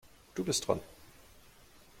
Du 0.33 0.43
bist 0.43 0.67
dran. 0.67 0.79